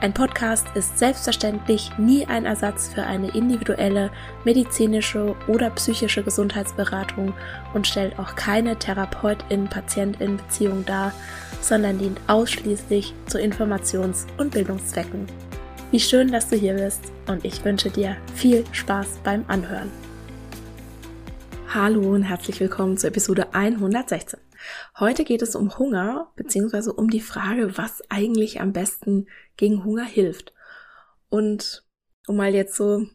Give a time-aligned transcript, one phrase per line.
[0.00, 4.10] ein Podcast ist selbstverständlich nie ein Ersatz für eine individuelle
[4.44, 7.34] medizinische oder psychische Gesundheitsberatung
[7.74, 11.12] und stellt auch keine Therapeutin-Patientin-Beziehung dar,
[11.60, 15.26] sondern dient ausschließlich zu Informations- und Bildungszwecken.
[15.90, 19.90] Wie schön, dass du hier bist und ich wünsche dir viel Spaß beim Anhören.
[21.74, 24.40] Hallo und herzlich willkommen zur Episode 116.
[24.98, 30.04] Heute geht es um Hunger beziehungsweise um die Frage, was eigentlich am besten gegen Hunger
[30.04, 30.52] hilft.
[31.28, 31.84] Und
[32.26, 33.06] um mal jetzt so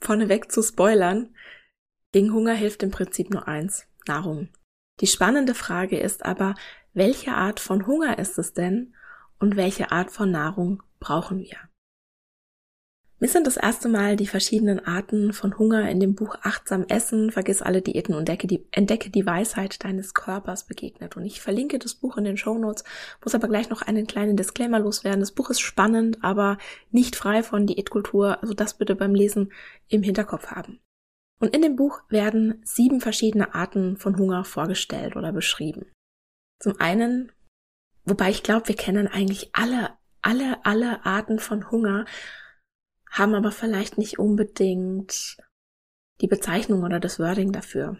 [0.00, 1.34] vorneweg zu spoilern,
[2.12, 4.48] gegen Hunger hilft im Prinzip nur eins, Nahrung.
[5.00, 6.54] Die spannende Frage ist aber,
[6.92, 8.94] welche Art von Hunger ist es denn
[9.38, 11.67] und welche Art von Nahrung brauchen wir?
[13.20, 17.32] Mir sind das erste Mal die verschiedenen Arten von Hunger in dem Buch Achtsam Essen,
[17.32, 21.16] vergiss alle Diäten und entdecke die, entdecke die Weisheit deines Körpers begegnet.
[21.16, 22.84] Und ich verlinke das Buch in den Show Notes,
[23.24, 25.18] muss aber gleich noch einen kleinen Disclaimer loswerden.
[25.18, 26.58] Das Buch ist spannend, aber
[26.92, 29.52] nicht frei von Diätkultur, also das bitte beim Lesen
[29.88, 30.78] im Hinterkopf haben.
[31.40, 35.86] Und in dem Buch werden sieben verschiedene Arten von Hunger vorgestellt oder beschrieben.
[36.60, 37.32] Zum einen,
[38.04, 39.90] wobei ich glaube, wir kennen eigentlich alle,
[40.22, 42.04] alle, alle Arten von Hunger,
[43.10, 45.36] haben aber vielleicht nicht unbedingt
[46.20, 47.96] die Bezeichnung oder das Wording dafür.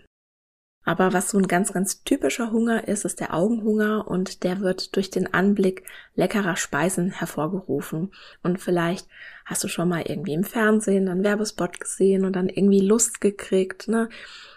[0.89, 4.97] Aber was so ein ganz, ganz typischer Hunger ist, ist der Augenhunger und der wird
[4.97, 8.11] durch den Anblick leckerer Speisen hervorgerufen.
[8.43, 9.07] Und vielleicht
[9.45, 13.89] hast du schon mal irgendwie im Fernsehen einen Werbespot gesehen und dann irgendwie Lust gekriegt,
[13.89, 14.09] ne?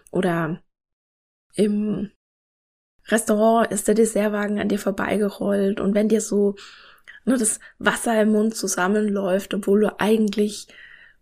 [0.09, 0.62] Oder
[1.56, 2.12] im
[3.07, 6.56] Restaurant ist der Dessertwagen an dir vorbeigerollt und wenn dir so
[7.25, 10.67] nur das Wasser im Mund zusammenläuft, obwohl du eigentlich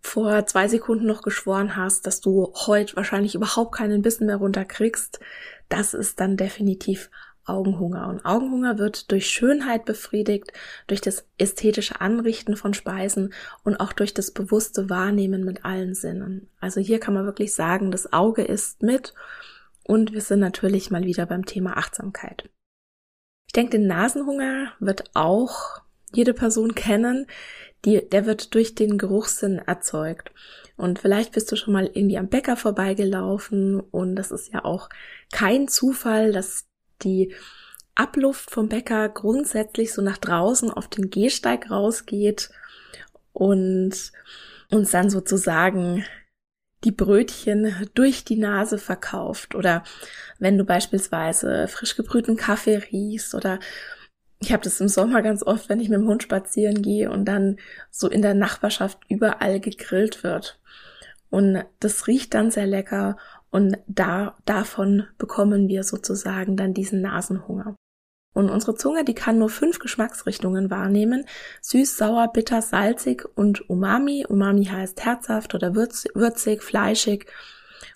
[0.01, 5.19] vor zwei Sekunden noch geschworen hast, dass du heute wahrscheinlich überhaupt keinen Bissen mehr runterkriegst,
[5.67, 7.09] das ist dann definitiv
[7.45, 8.07] Augenhunger.
[8.07, 10.53] Und Augenhunger wird durch Schönheit befriedigt,
[10.87, 13.33] durch das ästhetische Anrichten von Speisen
[13.63, 16.47] und auch durch das bewusste Wahrnehmen mit allen Sinnen.
[16.59, 19.13] Also hier kann man wirklich sagen, das Auge ist mit
[19.83, 22.49] und wir sind natürlich mal wieder beim Thema Achtsamkeit.
[23.47, 25.81] Ich denke, den Nasenhunger wird auch
[26.13, 27.27] jede Person kennen,
[27.85, 30.31] die, der wird durch den Geruchssinn erzeugt.
[30.75, 34.89] Und vielleicht bist du schon mal irgendwie am Bäcker vorbeigelaufen und das ist ja auch
[35.31, 36.67] kein Zufall, dass
[37.03, 37.33] die
[37.95, 42.49] Abluft vom Bäcker grundsätzlich so nach draußen auf den Gehsteig rausgeht
[43.33, 43.93] und
[44.71, 46.05] uns dann sozusagen
[46.85, 49.83] die Brötchen durch die Nase verkauft oder
[50.37, 53.59] wenn du beispielsweise frisch gebrühten Kaffee riechst oder
[54.39, 57.25] ich habe das im Sommer ganz oft, wenn ich mit dem Hund spazieren gehe und
[57.25, 57.57] dann
[57.91, 60.59] so in der Nachbarschaft überall gegrillt wird.
[61.29, 63.17] Und das riecht dann sehr lecker
[63.51, 67.75] und da, davon bekommen wir sozusagen dann diesen Nasenhunger.
[68.33, 71.25] Und unsere Zunge, die kann nur fünf Geschmacksrichtungen wahrnehmen.
[71.61, 74.25] Süß, sauer, bitter, salzig und Umami.
[74.27, 77.25] Umami heißt herzhaft oder würzig, fleischig.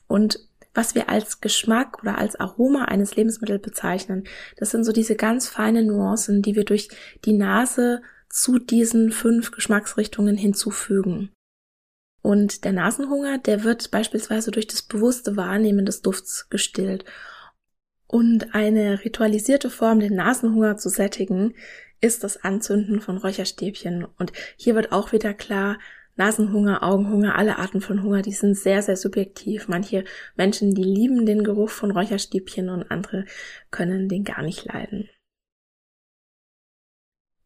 [0.07, 0.39] Und
[0.73, 4.23] was wir als Geschmack oder als Aroma eines Lebensmittels bezeichnen.
[4.57, 6.89] Das sind so diese ganz feinen Nuancen, die wir durch
[7.25, 11.29] die Nase zu diesen fünf Geschmacksrichtungen hinzufügen.
[12.23, 17.03] Und der Nasenhunger, der wird beispielsweise durch das bewusste Wahrnehmen des Dufts gestillt.
[18.07, 21.53] Und eine ritualisierte Form, den Nasenhunger zu sättigen,
[21.99, 24.05] ist das Anzünden von Räucherstäbchen.
[24.17, 25.77] Und hier wird auch wieder klar,
[26.15, 29.67] Nasenhunger, Augenhunger, alle Arten von Hunger, die sind sehr, sehr subjektiv.
[29.67, 30.03] Manche
[30.35, 33.25] Menschen, die lieben den Geruch von Räucherstäbchen und andere
[33.71, 35.09] können den gar nicht leiden.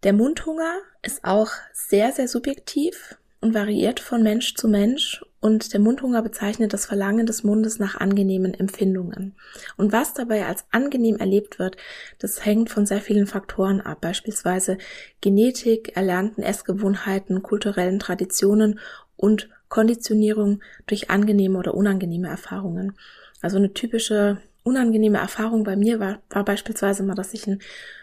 [0.04, 5.80] Der Mundhunger ist auch sehr, sehr subjektiv und variiert von Mensch zu Mensch und der
[5.80, 9.36] Mundhunger bezeichnet das Verlangen des Mundes nach angenehmen Empfindungen.
[9.78, 11.78] Und was dabei als angenehm erlebt wird,
[12.20, 14.78] das hängt von sehr vielen Faktoren ab, beispielsweise
[15.22, 18.80] Genetik, erlernten Essgewohnheiten, kulturellen Traditionen
[19.16, 22.94] und Konditionierung durch angenehme oder unangenehme Erfahrungen.
[23.42, 27.62] Also eine typische unangenehme Erfahrung bei mir war, war beispielsweise mal, dass ich einen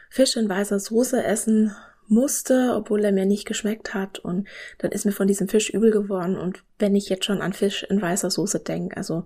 [0.08, 1.75] Fisch in weißer Soße essen
[2.08, 4.18] musste, obwohl er mir nicht geschmeckt hat.
[4.18, 4.48] Und
[4.78, 6.36] dann ist mir von diesem Fisch übel geworden.
[6.36, 9.24] Und wenn ich jetzt schon an Fisch in weißer Soße denke, also,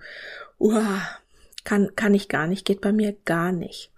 [0.58, 1.00] uah,
[1.64, 3.92] kann, kann ich gar nicht, geht bei mir gar nicht.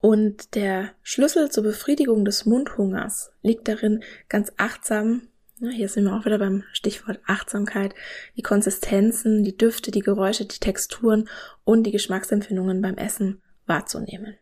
[0.00, 5.28] Und der Schlüssel zur Befriedigung des Mundhungers liegt darin, ganz achtsam,
[5.58, 7.94] ja, hier sind wir auch wieder beim Stichwort Achtsamkeit,
[8.36, 11.28] die Konsistenzen, die Düfte, die Geräusche, die Texturen
[11.64, 14.36] und die Geschmacksempfindungen beim Essen wahrzunehmen.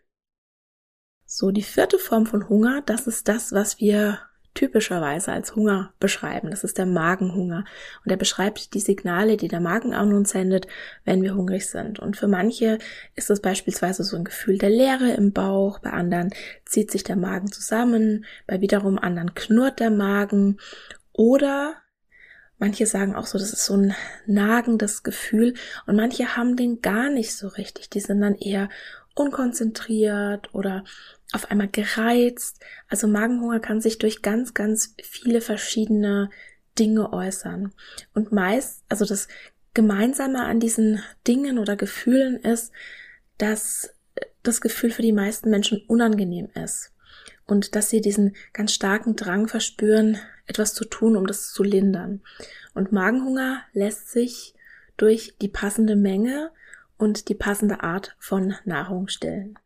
[1.36, 4.20] So, die vierte Form von Hunger, das ist das, was wir
[4.54, 6.52] typischerweise als Hunger beschreiben.
[6.52, 7.64] Das ist der Magenhunger.
[8.04, 10.68] Und er beschreibt die Signale, die der Magen an uns sendet,
[11.04, 11.98] wenn wir hungrig sind.
[11.98, 12.78] Und für manche
[13.16, 16.32] ist es beispielsweise so ein Gefühl der Leere im Bauch, bei anderen
[16.66, 20.60] zieht sich der Magen zusammen, bei wiederum anderen knurrt der Magen
[21.12, 21.74] oder
[22.58, 23.94] Manche sagen auch so, das ist so ein
[24.26, 25.54] nagendes Gefühl
[25.86, 27.90] und manche haben den gar nicht so richtig.
[27.90, 28.68] Die sind dann eher
[29.14, 30.84] unkonzentriert oder
[31.32, 32.60] auf einmal gereizt.
[32.88, 36.30] Also Magenhunger kann sich durch ganz, ganz viele verschiedene
[36.78, 37.72] Dinge äußern.
[38.12, 39.28] Und meist, also das
[39.72, 42.72] Gemeinsame an diesen Dingen oder Gefühlen ist,
[43.38, 43.94] dass
[44.42, 46.92] das Gefühl für die meisten Menschen unangenehm ist.
[47.46, 52.22] Und dass sie diesen ganz starken Drang verspüren, etwas zu tun, um das zu lindern.
[52.74, 54.54] Und Magenhunger lässt sich
[54.96, 56.50] durch die passende Menge
[56.98, 59.58] und die passende Art von Nahrung stillen.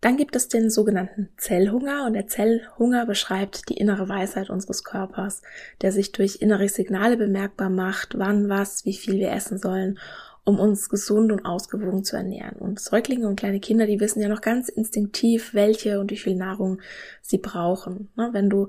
[0.00, 5.42] Dann gibt es den sogenannten Zellhunger und der Zellhunger beschreibt die innere Weisheit unseres Körpers,
[5.80, 9.98] der sich durch innere Signale bemerkbar macht, wann was, wie viel wir essen sollen,
[10.44, 12.56] um uns gesund und ausgewogen zu ernähren.
[12.58, 16.36] Und Säuglinge und kleine Kinder, die wissen ja noch ganz instinktiv, welche und wie viel
[16.36, 16.80] Nahrung
[17.20, 18.12] sie brauchen.
[18.16, 18.68] Ne, wenn du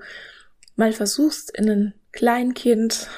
[0.76, 3.10] mal versuchst, in ein Kleinkind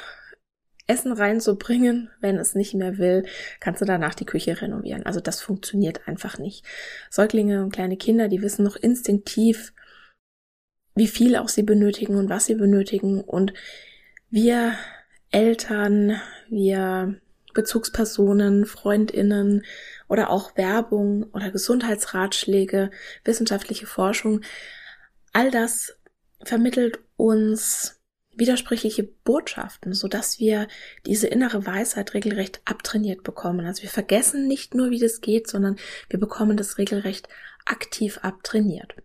[0.89, 2.09] Essen reinzubringen.
[2.19, 3.25] Wenn es nicht mehr will,
[3.59, 5.05] kannst du danach die Küche renovieren.
[5.05, 6.65] Also das funktioniert einfach nicht.
[7.09, 9.73] Säuglinge und kleine Kinder, die wissen noch instinktiv,
[10.95, 13.21] wie viel auch sie benötigen und was sie benötigen.
[13.21, 13.53] Und
[14.29, 14.73] wir
[15.31, 16.19] Eltern,
[16.49, 17.19] wir
[17.53, 19.63] Bezugspersonen, Freundinnen
[20.07, 22.89] oder auch Werbung oder Gesundheitsratschläge,
[23.23, 24.41] wissenschaftliche Forschung,
[25.33, 25.97] all das
[26.43, 27.98] vermittelt uns
[28.35, 30.67] widersprüchliche Botschaften, so dass wir
[31.05, 33.65] diese innere Weisheit regelrecht abtrainiert bekommen.
[33.65, 35.77] Also wir vergessen nicht nur, wie das geht, sondern
[36.09, 37.27] wir bekommen das regelrecht
[37.65, 38.95] aktiv abtrainiert.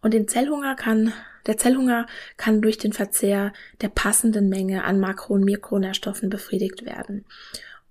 [0.00, 1.12] Und den Zellhunger kann,
[1.46, 2.06] der Zellhunger
[2.36, 7.24] kann durch den Verzehr der passenden Menge an Makro- und Mikronährstoffen befriedigt werden.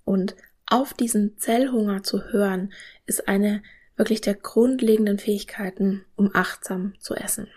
[0.05, 2.73] Und auf diesen Zellhunger zu hören,
[3.05, 3.61] ist eine
[3.95, 7.47] wirklich der grundlegenden Fähigkeiten, um achtsam zu essen.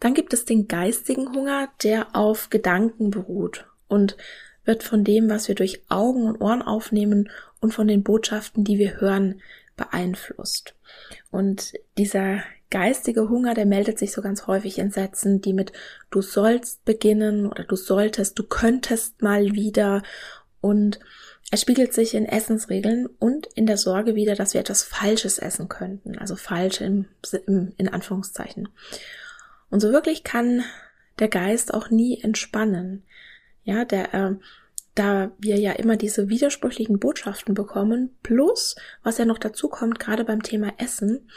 [0.00, 4.16] Dann gibt es den geistigen Hunger, der auf Gedanken beruht und
[4.64, 7.30] wird von dem, was wir durch Augen und Ohren aufnehmen
[7.60, 9.40] und von den Botschaften, die wir hören,
[9.76, 10.74] beeinflusst.
[11.30, 15.72] Und dieser geistige Hunger, der meldet sich so ganz häufig in Sätzen, die mit
[16.10, 20.02] du sollst beginnen oder du solltest, du könntest mal wieder
[20.60, 21.00] und
[21.50, 25.68] er spiegelt sich in Essensregeln und in der Sorge wieder, dass wir etwas Falsches essen
[25.68, 27.06] könnten, also falsch im,
[27.46, 28.68] im, in Anführungszeichen.
[29.70, 30.64] Und so wirklich kann
[31.18, 33.04] der Geist auch nie entspannen.
[33.64, 34.34] Ja, der, äh,
[34.94, 40.24] da wir ja immer diese widersprüchlichen Botschaften bekommen, plus, was ja noch dazu kommt, gerade
[40.24, 41.28] beim Thema Essen,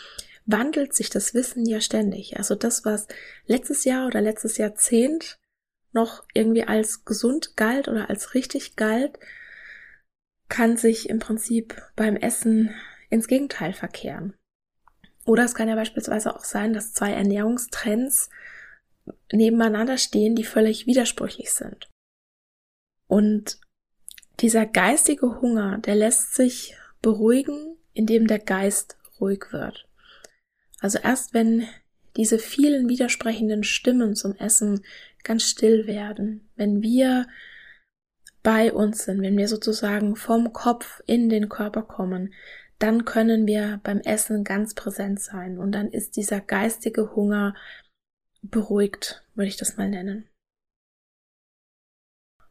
[0.46, 2.38] wandelt sich das Wissen ja ständig.
[2.38, 3.08] Also das, was
[3.46, 5.38] letztes Jahr oder letztes Jahrzehnt
[5.94, 9.20] noch irgendwie als gesund galt oder als richtig galt,
[10.50, 12.74] kann sich im Prinzip beim Essen
[13.10, 14.34] ins Gegenteil verkehren.
[15.32, 18.30] Oder es kann ja beispielsweise auch sein, dass zwei Ernährungstrends
[19.32, 21.90] nebeneinander stehen, die völlig widersprüchlich sind.
[23.08, 23.58] Und
[24.42, 29.88] dieser geistige Hunger, der lässt sich beruhigen, indem der Geist ruhig wird.
[30.82, 31.66] Also erst wenn
[32.18, 34.84] diese vielen widersprechenden Stimmen zum Essen
[35.24, 37.26] ganz still werden, wenn wir
[38.44, 42.34] bei uns sind, wenn wir sozusagen vom Kopf in den Körper kommen,
[42.82, 47.56] dann können wir beim Essen ganz präsent sein und dann ist dieser geistige Hunger
[48.42, 50.28] beruhigt, würde ich das mal nennen.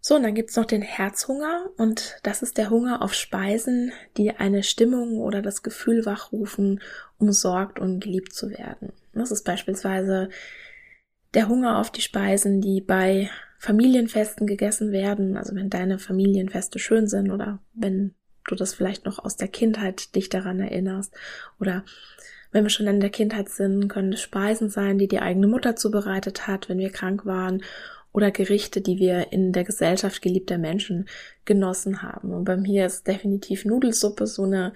[0.03, 4.31] So, und dann gibt's noch den Herzhunger und das ist der Hunger auf Speisen, die
[4.31, 6.81] eine Stimmung oder das Gefühl wachrufen,
[7.19, 8.93] umsorgt und geliebt zu werden.
[9.13, 10.31] Das ist beispielsweise
[11.35, 17.07] der Hunger auf die Speisen, die bei Familienfesten gegessen werden, also wenn deine Familienfeste schön
[17.07, 18.15] sind oder wenn
[18.47, 21.15] du das vielleicht noch aus der Kindheit dich daran erinnerst.
[21.59, 21.85] Oder
[22.53, 25.77] wenn wir schon in der Kindheit sind, können es Speisen sein, die die eigene Mutter
[25.77, 27.63] zubereitet hat, wenn wir krank waren.
[28.13, 31.09] oder Gerichte, die wir in der Gesellschaft geliebter Menschen
[31.45, 32.33] genossen haben.
[32.35, 34.73] Und bei mir ist definitiv Nudelsuppe so eine,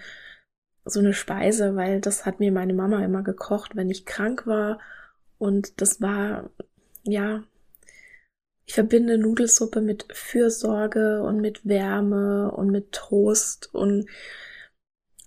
[0.84, 4.78] so eine Speise, weil das hat mir meine Mama immer gekocht, wenn ich krank war.
[5.38, 6.50] Und das war,
[7.02, 7.42] ja,
[8.66, 14.06] ich verbinde Nudelsuppe mit Fürsorge und mit Wärme und mit Trost und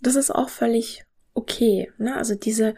[0.01, 1.91] das ist auch völlig okay.
[1.97, 2.15] Ne?
[2.15, 2.75] Also diese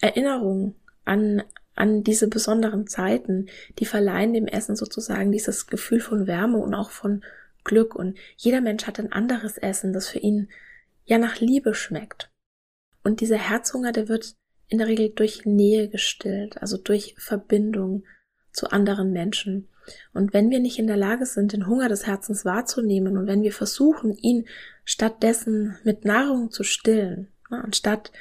[0.00, 0.74] Erinnerung
[1.04, 1.42] an
[1.78, 3.46] an diese besonderen Zeiten,
[3.78, 7.24] die verleihen dem Essen sozusagen dieses Gefühl von Wärme und auch von
[7.62, 7.94] Glück.
[7.94, 10.48] Und jeder Mensch hat ein anderes Essen, das für ihn
[11.04, 12.30] ja nach Liebe schmeckt.
[13.04, 14.34] Und dieser Herzhunger, der wird
[14.66, 18.04] in der Regel durch Nähe gestillt, also durch Verbindung
[18.50, 19.68] zu anderen Menschen.
[20.12, 23.42] Und wenn wir nicht in der Lage sind, den Hunger des Herzens wahrzunehmen und wenn
[23.42, 24.46] wir versuchen, ihn
[24.84, 28.12] stattdessen mit Nahrung zu stillen, ne, anstatt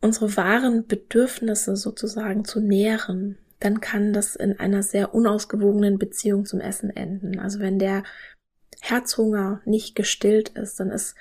[0.00, 6.60] unsere wahren Bedürfnisse sozusagen zu nähren, dann kann das in einer sehr unausgewogenen Beziehung zum
[6.60, 7.40] Essen enden.
[7.40, 8.04] Also wenn der
[8.80, 11.16] Herzhunger nicht gestillt ist, dann ist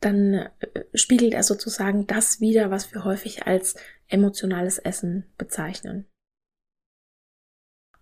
[0.00, 0.50] dann äh,
[0.92, 3.76] spiegelt er sozusagen das wider, was wir häufig als
[4.08, 6.06] emotionales Essen bezeichnen.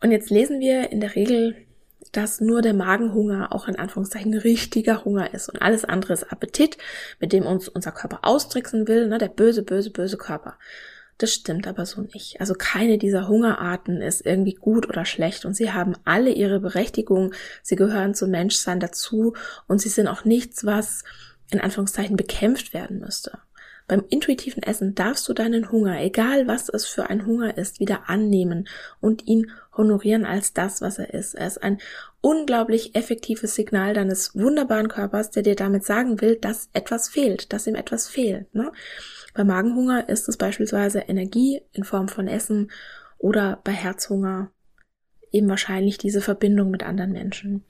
[0.02, 1.54] Und jetzt lesen wir in der Regel
[2.10, 6.76] dass nur der Magenhunger auch in Anführungszeichen richtiger Hunger ist und alles andere ist Appetit,
[7.20, 10.58] mit dem uns unser Körper austricksen will, ne, der böse, böse, böse Körper.
[11.18, 12.40] Das stimmt aber so nicht.
[12.40, 17.32] Also keine dieser Hungerarten ist irgendwie gut oder schlecht und sie haben alle ihre Berechtigung,
[17.62, 19.34] sie gehören zum Menschsein dazu
[19.68, 21.04] und sie sind auch nichts, was
[21.50, 23.38] in Anführungszeichen bekämpft werden müsste.
[23.92, 28.08] Beim intuitiven Essen darfst du deinen Hunger, egal was es für ein Hunger ist, wieder
[28.08, 28.66] annehmen
[29.02, 31.34] und ihn honorieren als das, was er ist.
[31.34, 31.76] Er ist ein
[32.22, 37.66] unglaublich effektives Signal deines wunderbaren Körpers, der dir damit sagen will, dass etwas fehlt, dass
[37.66, 38.54] ihm etwas fehlt.
[38.54, 38.72] Ne?
[39.34, 42.70] Bei Magenhunger ist es beispielsweise Energie in Form von Essen
[43.18, 44.50] oder bei Herzhunger
[45.32, 47.64] eben wahrscheinlich diese Verbindung mit anderen Menschen.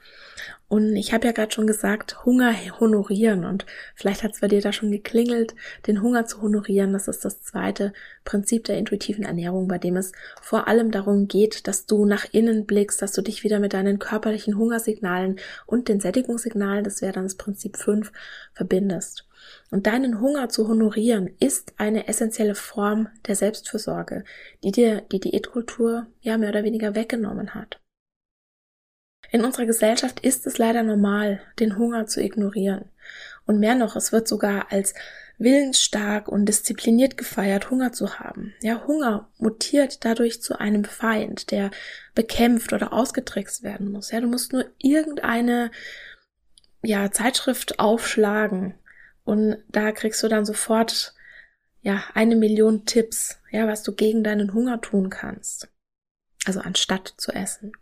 [0.69, 3.45] Und ich habe ja gerade schon gesagt, Hunger honorieren.
[3.45, 5.55] Und vielleicht hat es bei dir da schon geklingelt,
[5.87, 6.95] den Hunger zu honorieren.
[6.95, 7.93] Das ist das zweite
[8.25, 12.65] Prinzip der intuitiven Ernährung, bei dem es vor allem darum geht, dass du nach innen
[12.65, 17.25] blickst, dass du dich wieder mit deinen körperlichen Hungersignalen und den Sättigungssignalen, das wäre dann
[17.25, 18.11] das Prinzip 5,
[18.55, 19.27] verbindest.
[19.71, 24.25] Und deinen Hunger zu honorieren ist eine essentielle Form der Selbstfürsorge,
[24.63, 27.81] die dir die Diätkultur ja mehr oder weniger weggenommen hat.
[29.31, 32.91] In unserer Gesellschaft ist es leider normal, den Hunger zu ignorieren.
[33.47, 34.95] Und mehr noch, es wird sogar als
[35.39, 38.55] willensstark und diszipliniert gefeiert, Hunger zu haben.
[38.61, 41.71] Ja, Hunger mutiert dadurch zu einem Feind, der
[42.15, 44.11] bekämpft oder ausgetrickst werden muss.
[44.11, 45.71] Ja, du musst nur irgendeine
[46.83, 48.75] ja, Zeitschrift aufschlagen
[49.25, 51.15] und da kriegst du dann sofort,
[51.81, 55.69] ja, eine Million Tipps, ja, was du gegen deinen Hunger tun kannst.
[56.45, 57.73] Also anstatt zu essen.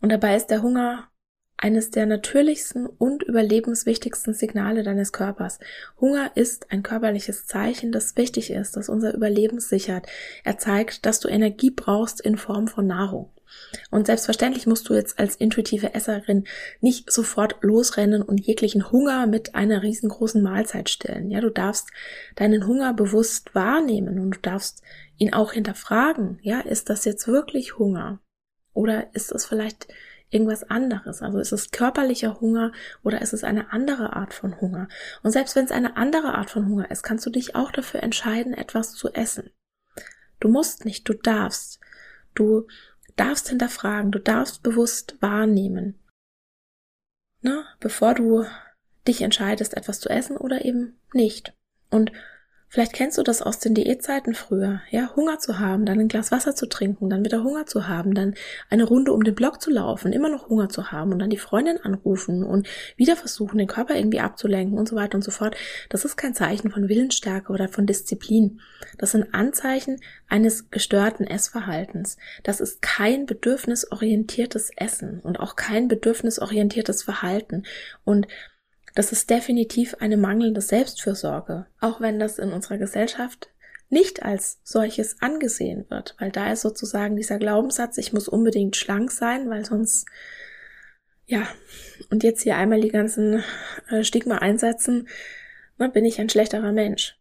[0.00, 1.08] Und dabei ist der Hunger
[1.56, 5.60] eines der natürlichsten und überlebenswichtigsten Signale deines Körpers.
[6.00, 10.06] Hunger ist ein körperliches Zeichen, das wichtig ist, das unser Überleben sichert.
[10.42, 13.30] Er zeigt, dass du Energie brauchst in Form von Nahrung.
[13.90, 16.44] Und selbstverständlich musst du jetzt als intuitive Esserin
[16.80, 21.30] nicht sofort losrennen und jeglichen Hunger mit einer riesengroßen Mahlzeit stillen.
[21.30, 21.88] Ja, du darfst
[22.36, 24.82] deinen Hunger bewusst wahrnehmen und du darfst
[25.16, 26.38] ihn auch hinterfragen.
[26.42, 28.20] Ja, ist das jetzt wirklich Hunger?
[28.74, 29.88] Oder ist es vielleicht
[30.30, 31.22] irgendwas anderes?
[31.22, 34.88] Also ist es körperlicher Hunger oder ist es eine andere Art von Hunger?
[35.22, 38.02] Und selbst wenn es eine andere Art von Hunger ist, kannst du dich auch dafür
[38.02, 39.50] entscheiden, etwas zu essen.
[40.40, 41.78] Du musst nicht, du darfst.
[42.34, 42.66] Du
[43.16, 45.98] darfst hinterfragen, du darfst bewusst wahrnehmen.
[47.40, 48.44] Na, bevor du
[49.06, 51.52] dich entscheidest, etwas zu essen oder eben nicht.
[51.90, 52.12] Und
[52.72, 56.32] Vielleicht kennst du das aus den Diätzeiten früher, ja, Hunger zu haben, dann ein Glas
[56.32, 58.32] Wasser zu trinken, dann wieder Hunger zu haben, dann
[58.70, 61.36] eine Runde um den Block zu laufen, immer noch Hunger zu haben und dann die
[61.36, 65.54] Freundin anrufen und wieder versuchen, den Körper irgendwie abzulenken und so weiter und so fort.
[65.90, 68.62] Das ist kein Zeichen von Willensstärke oder von Disziplin.
[68.96, 72.16] Das sind Anzeichen eines gestörten Essverhaltens.
[72.42, 77.64] Das ist kein bedürfnisorientiertes Essen und auch kein bedürfnisorientiertes Verhalten.
[78.04, 78.28] Und
[78.94, 83.50] das ist definitiv eine mangelnde Selbstfürsorge, auch wenn das in unserer Gesellschaft
[83.88, 89.10] nicht als solches angesehen wird, weil da ist sozusagen dieser Glaubenssatz, ich muss unbedingt schlank
[89.10, 90.06] sein, weil sonst,
[91.26, 91.46] ja,
[92.10, 93.44] und jetzt hier einmal die ganzen
[93.90, 95.08] äh, Stigma einsetzen,
[95.78, 97.18] ne, bin ich ein schlechterer Mensch.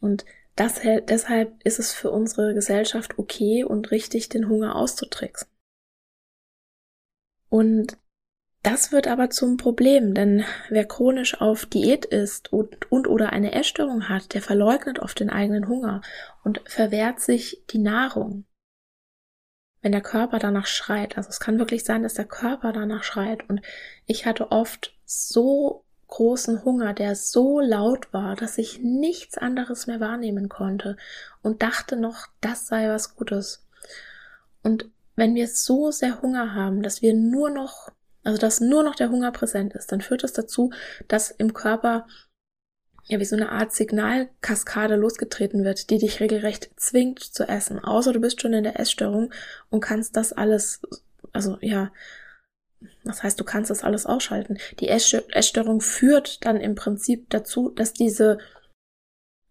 [0.00, 0.24] Und
[0.56, 5.48] das, deshalb ist es für unsere Gesellschaft okay und richtig, den Hunger auszutricksen.
[7.48, 7.98] Und
[8.64, 13.52] das wird aber zum Problem, denn wer chronisch auf Diät ist und, und oder eine
[13.52, 16.00] Essstörung hat, der verleugnet oft den eigenen Hunger
[16.42, 18.44] und verwehrt sich die Nahrung.
[19.82, 21.18] wenn der Körper danach schreit.
[21.18, 23.48] Also es kann wirklich sein, dass der Körper danach schreit.
[23.50, 23.60] Und
[24.06, 30.00] ich hatte oft so großen Hunger, der so laut war, dass ich nichts anderes mehr
[30.00, 30.96] wahrnehmen konnte
[31.42, 33.66] und dachte noch, das sei was Gutes.
[34.62, 37.90] Und wenn wir so sehr Hunger haben, dass wir nur noch,
[38.24, 40.72] also dass nur noch der Hunger präsent ist, dann führt das dazu,
[41.08, 42.06] dass im Körper
[43.06, 47.78] ja wie so eine Art Signalkaskade losgetreten wird, die dich regelrecht zwingt zu essen.
[47.78, 49.32] Außer du bist schon in der Essstörung
[49.70, 50.80] und kannst das alles,
[51.32, 51.92] also ja,
[53.04, 54.58] das heißt, du kannst das alles ausschalten.
[54.80, 58.38] Die Essstörung führt dann im Prinzip dazu, dass diese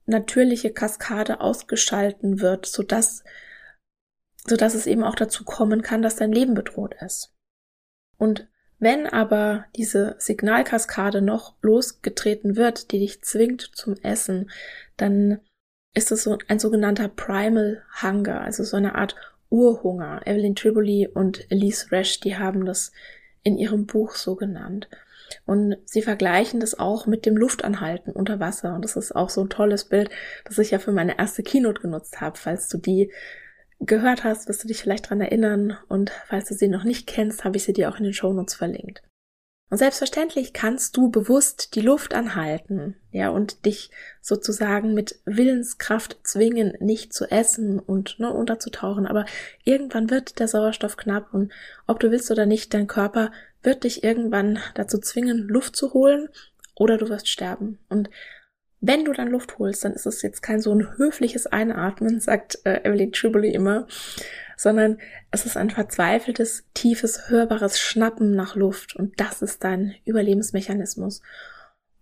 [0.05, 3.23] natürliche Kaskade ausgeschalten wird, sodass,
[4.45, 7.33] sodass es eben auch dazu kommen kann, dass dein Leben bedroht ist.
[8.17, 8.47] Und
[8.83, 14.51] wenn aber diese Signalkaskade noch losgetreten wird, die dich zwingt zum Essen,
[14.97, 15.39] dann
[15.93, 19.15] ist es so ein sogenannter Primal Hunger, also so eine Art
[19.49, 20.21] Urhunger.
[20.25, 22.91] Evelyn Triboli und Elise Resch, die haben das
[23.43, 24.87] in ihrem Buch so genannt.
[25.45, 28.73] Und sie vergleichen das auch mit dem Luftanhalten unter Wasser.
[28.75, 30.09] Und das ist auch so ein tolles Bild,
[30.45, 32.37] das ich ja für meine erste Keynote genutzt habe.
[32.37, 33.11] Falls du die
[33.85, 37.43] gehört hast, wirst du dich vielleicht dran erinnern und falls du sie noch nicht kennst,
[37.43, 39.01] habe ich sie dir auch in den Shownotes verlinkt.
[39.73, 43.89] Und selbstverständlich kannst du bewusst die Luft anhalten, ja, und dich
[44.21, 49.07] sozusagen mit Willenskraft zwingen, nicht zu essen und ne, unterzutauchen.
[49.07, 49.25] Aber
[49.63, 51.51] irgendwann wird der Sauerstoff knapp und
[51.87, 53.31] ob du willst oder nicht, dein Körper
[53.63, 56.29] wird dich irgendwann dazu zwingen, Luft zu holen
[56.75, 57.79] oder du wirst sterben.
[57.89, 58.11] Und
[58.85, 62.59] wenn du dann Luft holst, dann ist es jetzt kein so ein höfliches Einatmen, sagt
[62.65, 63.87] äh, Evelyn Triboli immer,
[64.57, 64.99] sondern
[65.31, 71.21] es ist ein verzweifeltes, tiefes, hörbares Schnappen nach Luft und das ist dein Überlebensmechanismus.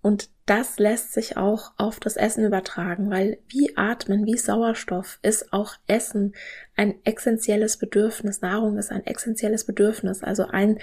[0.01, 5.53] Und das lässt sich auch auf das Essen übertragen, weil wie Atmen, wie Sauerstoff ist
[5.53, 6.33] auch Essen
[6.75, 8.41] ein essentielles Bedürfnis.
[8.41, 10.79] Nahrung ist ein essentielles Bedürfnis, also ein,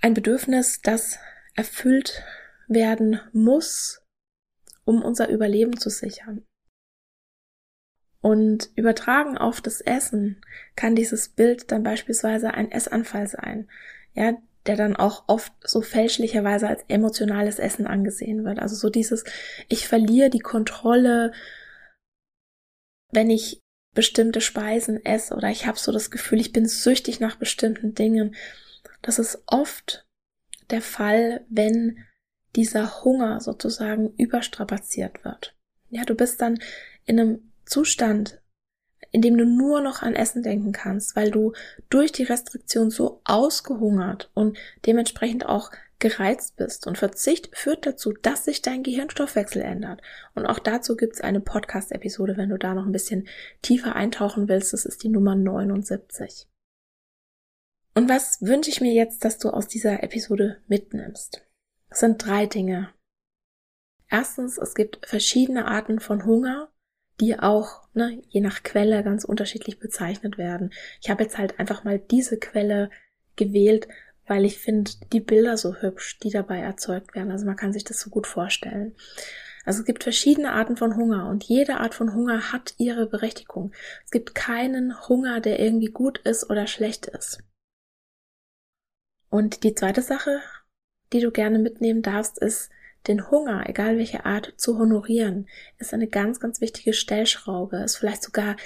[0.00, 1.18] ein Bedürfnis, das
[1.54, 2.22] erfüllt
[2.66, 4.00] werden muss,
[4.88, 6.46] um unser Überleben zu sichern.
[8.22, 10.40] Und übertragen auf das Essen
[10.76, 13.68] kann dieses Bild dann beispielsweise ein Essanfall sein,
[14.14, 14.32] ja,
[14.64, 18.60] der dann auch oft so fälschlicherweise als emotionales Essen angesehen wird.
[18.60, 19.24] Also so dieses,
[19.68, 21.32] ich verliere die Kontrolle,
[23.12, 23.60] wenn ich
[23.94, 28.34] bestimmte Speisen esse oder ich habe so das Gefühl, ich bin süchtig nach bestimmten Dingen.
[29.02, 30.06] Das ist oft
[30.70, 32.04] der Fall, wenn
[32.56, 35.54] dieser Hunger sozusagen überstrapaziert wird.
[35.90, 36.58] Ja, du bist dann
[37.04, 38.40] in einem Zustand,
[39.10, 41.52] in dem du nur noch an Essen denken kannst, weil du
[41.88, 46.86] durch die Restriktion so ausgehungert und dementsprechend auch gereizt bist.
[46.86, 50.00] Und Verzicht führt dazu, dass sich dein Gehirnstoffwechsel ändert.
[50.34, 53.26] Und auch dazu gibt es eine Podcast-Episode, wenn du da noch ein bisschen
[53.62, 54.72] tiefer eintauchen willst.
[54.72, 56.46] Das ist die Nummer 79.
[57.94, 61.47] Und was wünsche ich mir jetzt, dass du aus dieser Episode mitnimmst?
[61.90, 62.92] Sind drei Dinge.
[64.08, 66.70] Erstens, es gibt verschiedene Arten von Hunger,
[67.20, 70.72] die auch ne, je nach Quelle ganz unterschiedlich bezeichnet werden.
[71.00, 72.90] Ich habe jetzt halt einfach mal diese Quelle
[73.36, 73.88] gewählt,
[74.26, 77.32] weil ich finde die Bilder so hübsch, die dabei erzeugt werden.
[77.32, 78.94] Also man kann sich das so gut vorstellen.
[79.64, 83.72] Also es gibt verschiedene Arten von Hunger und jede Art von Hunger hat ihre Berechtigung.
[84.04, 87.42] Es gibt keinen Hunger, der irgendwie gut ist oder schlecht ist.
[89.28, 90.40] Und die zweite Sache,
[91.12, 92.70] die du gerne mitnehmen darfst, ist,
[93.06, 98.22] den Hunger, egal welche Art, zu honorieren, ist eine ganz, ganz wichtige Stellschraube, ist vielleicht
[98.22, 98.56] sogar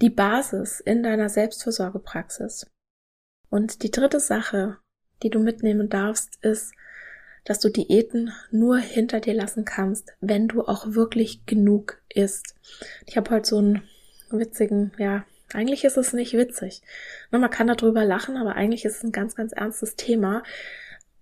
[0.00, 2.66] die Basis in deiner Selbstversorgepraxis.
[3.50, 4.78] Und die dritte Sache,
[5.22, 6.72] die du mitnehmen darfst, ist,
[7.44, 12.54] dass du Diäten nur hinter dir lassen kannst, wenn du auch wirklich genug isst.
[13.06, 13.82] Ich habe heute so einen
[14.30, 16.82] witzigen, ja, eigentlich ist es nicht witzig.
[17.30, 20.42] Man kann darüber lachen, aber eigentlich ist es ein ganz, ganz ernstes Thema.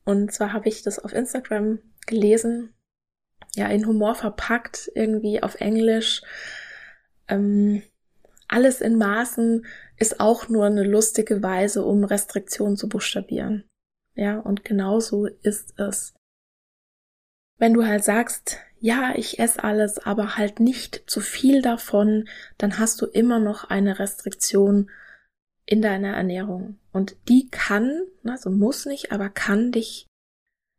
[0.05, 2.75] Und zwar habe ich das auf Instagram gelesen,
[3.55, 6.23] ja, in Humor verpackt, irgendwie auf Englisch.
[7.29, 7.83] Ähm,
[8.49, 9.65] alles in Maßen
[9.97, 13.65] ist auch nur eine lustige Weise, um Restriktionen zu buchstabieren.
[14.15, 16.15] Ja, und genauso ist es.
[17.59, 22.79] Wenn du halt sagst, ja, ich esse alles, aber halt nicht zu viel davon, dann
[22.79, 24.91] hast du immer noch eine Restriktion
[25.67, 26.79] in deiner Ernährung.
[26.93, 30.07] Und die kann, also muss nicht, aber kann dich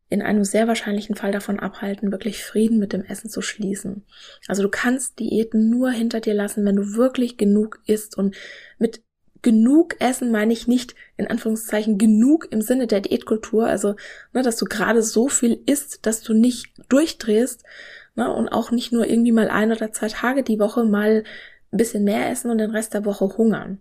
[0.08, 4.04] in einem sehr wahrscheinlichen Fall davon abhalten, wirklich Frieden mit dem Essen zu schließen.
[4.48, 8.16] Also du kannst Diäten nur hinter dir lassen, wenn du wirklich genug isst.
[8.16, 8.36] Und
[8.78, 9.02] mit
[9.42, 13.96] genug Essen meine ich nicht in Anführungszeichen genug im Sinne der Diätkultur, also
[14.34, 17.64] ne, dass du gerade so viel isst, dass du nicht durchdrehst
[18.16, 21.24] ne, und auch nicht nur irgendwie mal ein oder zwei Tage die Woche mal
[21.72, 23.80] ein bisschen mehr essen und den Rest der Woche hungern.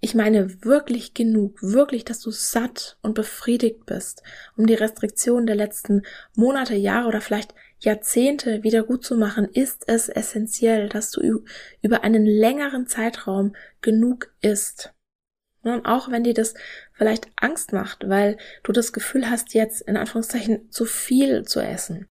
[0.00, 4.22] Ich meine wirklich genug, wirklich, dass du satt und befriedigt bist,
[4.56, 6.02] um die Restriktionen der letzten
[6.34, 11.44] Monate, Jahre oder vielleicht Jahrzehnte wieder gut zu machen, ist es essentiell, dass du
[11.82, 14.92] über einen längeren Zeitraum genug isst.
[15.62, 16.54] Und auch wenn dir das
[16.92, 22.06] vielleicht Angst macht, weil du das Gefühl hast, jetzt in Anführungszeichen zu viel zu essen.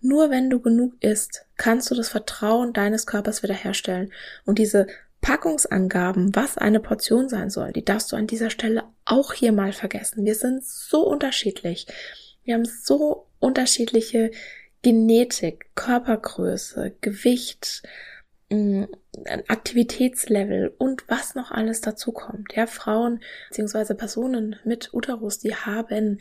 [0.00, 4.12] Nur wenn du genug isst, kannst du das Vertrauen deines Körpers wiederherstellen.
[4.44, 4.88] Und diese
[5.22, 9.72] Packungsangaben, was eine Portion sein soll, die darfst du an dieser Stelle auch hier mal
[9.72, 10.26] vergessen.
[10.26, 11.86] Wir sind so unterschiedlich.
[12.44, 14.32] Wir haben so unterschiedliche
[14.82, 17.82] Genetik, Körpergröße, Gewicht,
[18.50, 18.84] mm,
[19.46, 22.54] Aktivitätslevel und was noch alles dazu kommt.
[22.54, 23.94] Ja, Frauen bzw.
[23.94, 26.18] Personen mit Uterus, die haben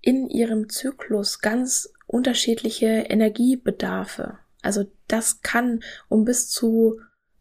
[0.00, 4.38] in ihrem Zyklus ganz unterschiedliche Energiebedarfe.
[4.62, 6.98] Also das kann um bis zu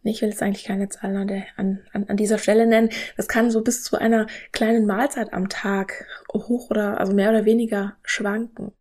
[0.07, 0.87] ich will jetzt eigentlich keine
[1.25, 2.89] der, an, an, an dieser Stelle nennen.
[3.15, 7.45] Das kann so bis zu einer kleinen Mahlzeit am Tag hoch oder also mehr oder
[7.45, 8.71] weniger schwanken.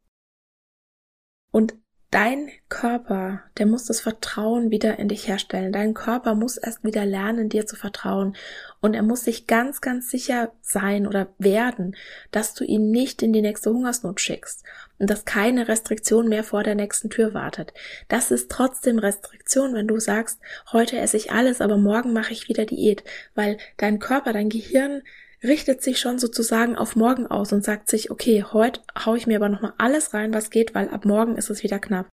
[1.50, 1.74] Und
[2.11, 5.73] dein Körper, der muss das Vertrauen wieder in dich herstellen.
[5.73, 8.37] Dein Körper muss erst wieder lernen, dir zu vertrauen.
[8.81, 11.97] Und er muss sich ganz, ganz sicher sein oder werden,
[12.31, 14.64] dass du ihn nicht in die nächste Hungersnot schickst
[14.99, 17.75] und dass keine Restriktion mehr vor der nächsten Tür wartet.
[18.09, 20.40] Das ist trotzdem Restriktion, wenn du sagst,
[20.73, 23.03] heute esse ich alles, aber morgen mache ich wieder Diät,
[23.35, 25.03] weil dein Körper, dein Gehirn
[25.42, 29.37] richtet sich schon sozusagen auf morgen aus und sagt sich, okay, heute hau ich mir
[29.37, 32.09] aber nochmal alles rein, was geht, weil ab morgen ist es wieder knapp.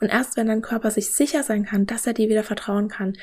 [0.00, 3.16] Und erst wenn dein Körper sich sicher sein kann, dass er dir wieder vertrauen kann,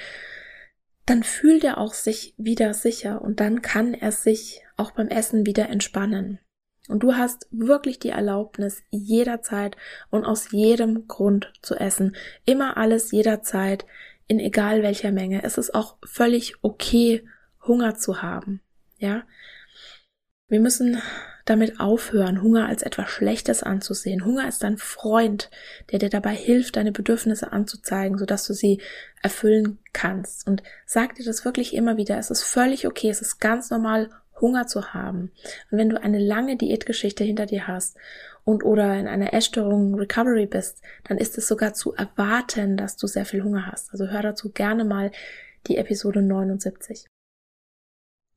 [1.06, 5.46] dann fühlt er auch sich wieder sicher und dann kann er sich auch beim Essen
[5.46, 6.40] wieder entspannen.
[6.90, 9.78] Und du hast wirklich die Erlaubnis, jederzeit
[10.10, 12.16] und aus jedem Grund zu essen.
[12.46, 13.86] Immer alles jederzeit,
[14.28, 15.44] in egal welcher Menge.
[15.44, 17.26] Es ist auch völlig okay,
[17.66, 18.62] Hunger zu haben.
[19.04, 19.24] Ja?
[20.48, 21.02] Wir müssen
[21.46, 24.24] damit aufhören, Hunger als etwas Schlechtes anzusehen.
[24.24, 25.50] Hunger ist ein Freund,
[25.92, 28.80] der dir dabei hilft, deine Bedürfnisse anzuzeigen, sodass du sie
[29.22, 30.48] erfüllen kannst.
[30.48, 32.18] Und sag dir das wirklich immer wieder.
[32.18, 33.10] Es ist völlig okay.
[33.10, 35.32] Es ist ganz normal, Hunger zu haben.
[35.70, 37.98] Und wenn du eine lange Diätgeschichte hinter dir hast
[38.46, 43.08] und oder in einer Essstörung Recovery bist, dann ist es sogar zu erwarten, dass du
[43.08, 43.92] sehr viel Hunger hast.
[43.92, 45.12] Also hör dazu gerne mal
[45.68, 47.06] die Episode 79.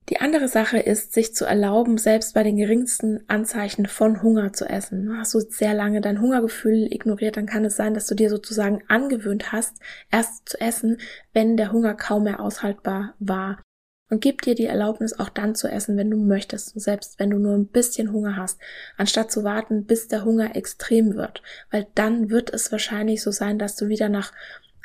[0.09, 4.65] Die andere Sache ist, sich zu erlauben, selbst bei den geringsten Anzeichen von Hunger zu
[4.65, 5.19] essen.
[5.19, 8.85] Hast du sehr lange dein Hungergefühl ignoriert, dann kann es sein, dass du dir sozusagen
[8.87, 9.79] angewöhnt hast,
[10.13, 10.99] erst zu essen,
[11.33, 13.61] wenn der Hunger kaum mehr aushaltbar war.
[14.09, 17.39] Und gib dir die Erlaubnis, auch dann zu essen, wenn du möchtest, selbst wenn du
[17.39, 18.61] nur ein bisschen Hunger hast,
[18.97, 21.43] anstatt zu warten, bis der Hunger extrem wird.
[21.73, 24.33] Weil dann wird es wahrscheinlich so sein, dass du wieder nach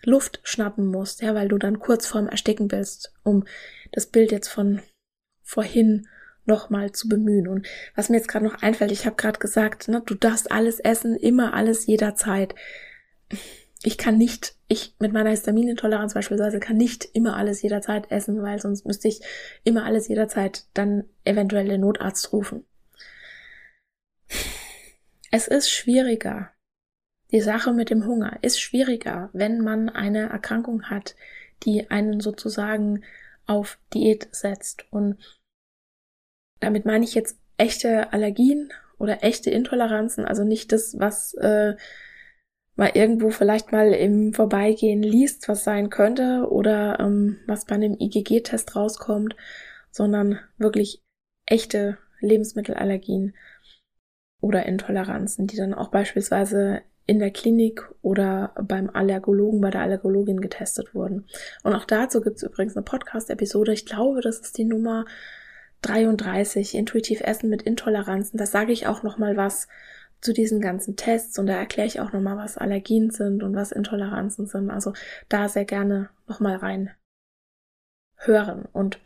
[0.03, 3.45] Luft schnappen musst, ja, weil du dann kurz vorm Ersticken willst, um
[3.91, 4.81] das Bild jetzt von
[5.51, 6.07] vorhin
[6.45, 7.47] nochmal zu bemühen.
[7.47, 10.79] Und was mir jetzt gerade noch einfällt, ich habe gerade gesagt, ne, du darfst alles
[10.79, 12.55] essen, immer alles jederzeit.
[13.83, 18.59] Ich kann nicht, ich mit meiner Histaminintoleranz beispielsweise kann nicht immer alles jederzeit essen, weil
[18.59, 19.21] sonst müsste ich
[19.65, 22.65] immer alles jederzeit dann eventuell den Notarzt rufen.
[25.31, 26.51] Es ist schwieriger.
[27.31, 31.15] Die Sache mit dem Hunger ist schwieriger, wenn man eine Erkrankung hat,
[31.63, 33.03] die einen sozusagen
[33.47, 34.85] auf Diät setzt.
[34.91, 35.17] Und
[36.61, 41.75] damit meine ich jetzt echte Allergien oder echte Intoleranzen, also nicht das, was äh,
[42.75, 47.97] mal irgendwo vielleicht mal im Vorbeigehen liest, was sein könnte oder ähm, was bei einem
[47.99, 49.35] IgG-Test rauskommt,
[49.91, 51.03] sondern wirklich
[51.45, 53.35] echte Lebensmittelallergien
[54.39, 60.39] oder Intoleranzen, die dann auch beispielsweise in der Klinik oder beim Allergologen, bei der Allergologin
[60.39, 61.25] getestet wurden.
[61.63, 63.73] Und auch dazu gibt es übrigens eine Podcast-Episode.
[63.73, 65.05] Ich glaube, das ist die Nummer
[65.81, 68.37] 33, Intuitiv Essen mit Intoleranzen.
[68.37, 69.67] Da sage ich auch nochmal was
[70.21, 73.71] zu diesen ganzen Tests und da erkläre ich auch nochmal, was Allergien sind und was
[73.71, 74.69] Intoleranzen sind.
[74.69, 74.93] Also
[75.29, 76.91] da sehr gerne nochmal rein
[78.17, 78.67] hören.
[78.71, 78.99] Und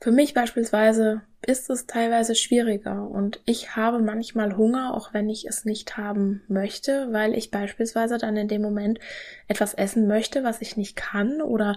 [0.00, 5.46] für mich beispielsweise ist es teilweise schwieriger und ich habe manchmal Hunger, auch wenn ich
[5.46, 8.98] es nicht haben möchte, weil ich beispielsweise dann in dem Moment
[9.46, 11.76] etwas essen möchte, was ich nicht kann oder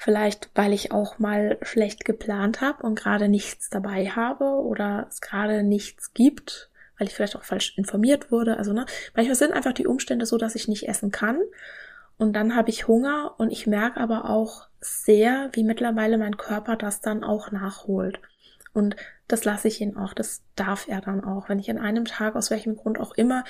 [0.00, 5.20] Vielleicht, weil ich auch mal schlecht geplant habe und gerade nichts dabei habe oder es
[5.20, 8.58] gerade nichts gibt, weil ich vielleicht auch falsch informiert wurde.
[8.58, 11.40] Also, ne, manchmal sind einfach die Umstände so, dass ich nicht essen kann.
[12.16, 16.76] Und dann habe ich Hunger und ich merke aber auch sehr, wie mittlerweile mein Körper
[16.76, 18.20] das dann auch nachholt.
[18.72, 18.94] Und
[19.26, 21.48] das lasse ich ihn auch, das darf er dann auch.
[21.48, 23.42] Wenn ich an einem Tag, aus welchem Grund auch immer,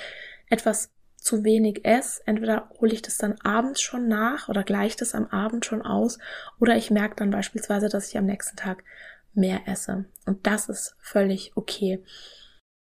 [0.49, 0.89] etwas
[1.29, 5.27] zu wenig esse, entweder hole ich das dann abends schon nach oder gleiche das am
[5.27, 6.17] Abend schon aus
[6.59, 8.83] oder ich merke dann beispielsweise, dass ich am nächsten Tag
[9.35, 10.05] mehr esse.
[10.25, 12.03] Und das ist völlig okay.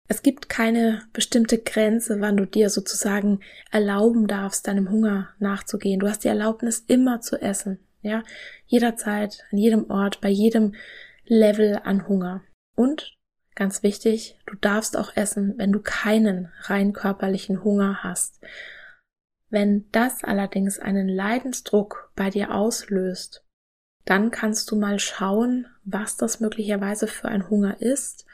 [0.08, 5.99] Es gibt keine bestimmte Grenze, wann du dir sozusagen erlauben darfst, deinem Hunger nachzugehen.
[5.99, 7.80] Du hast die Erlaubnis, immer zu essen.
[8.02, 8.23] Ja,
[8.65, 10.75] jederzeit, an jedem Ort, bei jedem
[11.25, 12.41] Level an Hunger.
[12.75, 13.18] Und
[13.60, 18.39] ganz wichtig, du darfst auch essen, wenn du keinen rein körperlichen Hunger hast.
[19.50, 23.45] Wenn das allerdings einen Leidensdruck bei dir auslöst,
[24.06, 28.26] dann kannst du mal schauen, was das möglicherweise für ein Hunger ist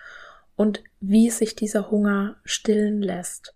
[0.55, 3.54] und wie sich dieser Hunger stillen lässt.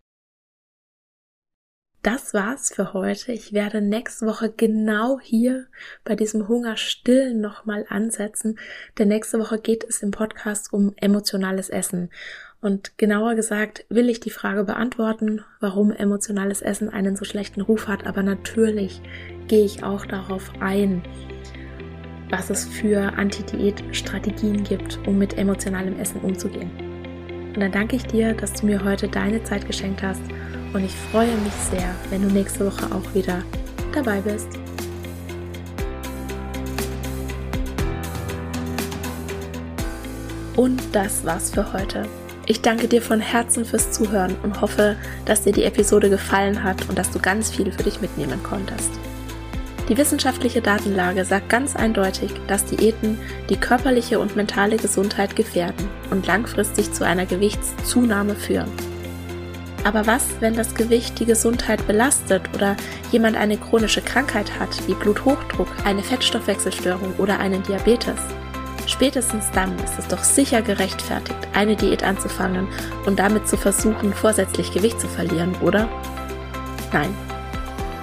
[2.01, 3.33] Das war's für heute.
[3.33, 5.65] Ich werde nächste Woche genau hier
[6.05, 8.57] bei diesem Hunger stillen nochmal ansetzen,
[8.97, 12.09] denn nächste Woche geht es im Podcast um emotionales Essen.
[12.61, 17.89] Und genauer gesagt will ich die Frage beantworten, warum emotionales Essen einen so schlechten Ruf
[17.89, 19.01] hat, aber natürlich
[19.49, 21.03] gehe ich auch darauf ein,
[22.29, 26.71] was es für Anti-Diät-Strategien gibt, um mit emotionalem Essen umzugehen.
[27.53, 30.21] Und dann danke ich dir, dass du mir heute deine Zeit geschenkt hast
[30.73, 33.43] und ich freue mich sehr, wenn du nächste Woche auch wieder
[33.93, 34.47] dabei bist.
[40.55, 42.05] Und das war's für heute.
[42.45, 46.89] Ich danke dir von Herzen fürs Zuhören und hoffe, dass dir die Episode gefallen hat
[46.89, 48.89] und dass du ganz viel für dich mitnehmen konntest.
[49.87, 53.17] Die wissenschaftliche Datenlage sagt ganz eindeutig, dass Diäten
[53.49, 58.69] die körperliche und mentale Gesundheit gefährden und langfristig zu einer Gewichtszunahme führen.
[59.83, 62.75] Aber was, wenn das Gewicht die Gesundheit belastet oder
[63.11, 68.19] jemand eine chronische Krankheit hat, wie Bluthochdruck, eine Fettstoffwechselstörung oder einen Diabetes?
[68.85, 72.67] Spätestens dann ist es doch sicher gerechtfertigt, eine Diät anzufangen
[73.05, 75.87] und damit zu versuchen, vorsätzlich Gewicht zu verlieren, oder?
[76.91, 77.15] Nein,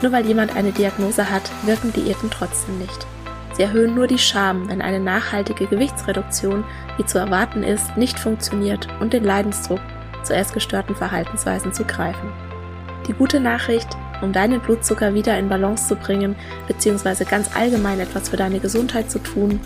[0.02, 3.06] nur weil jemand eine Diagnose hat, wirken Diäten trotzdem nicht.
[3.54, 6.64] Sie erhöhen nur die Scham, wenn eine nachhaltige Gewichtsreduktion,
[6.98, 9.80] wie zu erwarten ist, nicht funktioniert und den Leidensdruck
[10.26, 12.32] zu essgestörten Verhaltensweisen zu greifen.
[13.06, 13.88] Die gute Nachricht,
[14.22, 16.34] um deinen Blutzucker wieder in Balance zu bringen,
[16.66, 19.60] beziehungsweise ganz allgemein etwas für deine Gesundheit zu tun,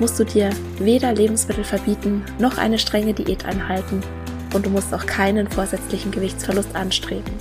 [0.00, 4.00] musst du dir weder Lebensmittel verbieten noch eine strenge Diät einhalten
[4.54, 7.32] und du musst auch keinen vorsätzlichen Gewichtsverlust anstreben.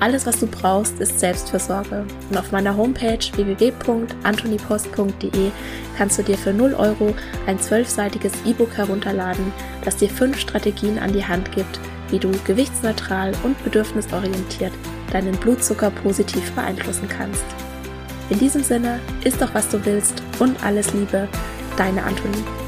[0.00, 2.04] Alles, was du brauchst, ist Selbstfürsorge.
[2.30, 5.50] Und auf meiner Homepage www.antonipost.de
[5.96, 7.14] kannst du dir für 0 Euro
[7.46, 9.50] ein zwölfseitiges E-Book herunterladen,
[9.84, 11.80] das dir fünf Strategien an die Hand gibt,
[12.10, 14.72] wie du gewichtsneutral und bedürfnisorientiert
[15.12, 17.44] deinen Blutzucker positiv beeinflussen kannst.
[18.30, 21.28] In diesem Sinne, isst doch was du willst und alles Liebe,
[21.76, 22.63] deine Antonie.